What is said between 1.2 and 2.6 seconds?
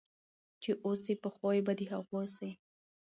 په خوی به د هغو سې